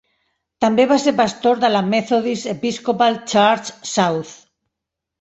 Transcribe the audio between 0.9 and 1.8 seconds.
va ser pastor de